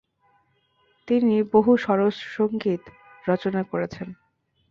তিনি 1.07 1.35
বহু 1.53 1.71
সরস 1.77 2.15
সঙ্গীত 2.35 2.83
রচনা 3.25 3.61
করেছেন। 3.63 4.07